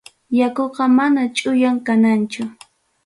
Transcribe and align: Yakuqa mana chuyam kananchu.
Yakuqa 0.39 0.83
mana 0.97 1.21
chuyam 1.35 1.77
kananchu. 1.85 2.43